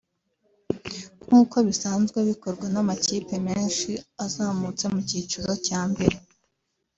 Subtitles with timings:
[1.25, 3.91] nk’uko bisanzwe bikorwa n’amakipe menshi
[4.25, 6.15] azamutse mu cyiciro cya mbere